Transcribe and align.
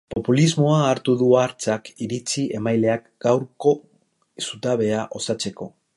Populismoa 0.13 0.77
hartu 0.85 1.13
du 1.19 1.27
ardatz 1.41 1.93
iritzi-emaileak 2.05 3.05
gaurko 3.27 3.75
zutabea 4.47 5.09
osatzeko. 5.21 5.71